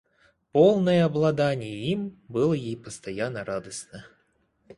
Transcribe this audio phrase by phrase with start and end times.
[0.51, 4.03] Полное обладание им было ей постоянно радостно.